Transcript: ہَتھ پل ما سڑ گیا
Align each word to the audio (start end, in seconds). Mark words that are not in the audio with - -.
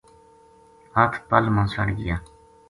ہَتھ 0.95 1.17
پل 1.29 1.45
ما 1.55 1.63
سڑ 1.73 1.87
گیا 1.99 2.15